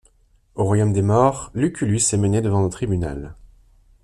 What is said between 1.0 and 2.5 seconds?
morts, Lucullus est mené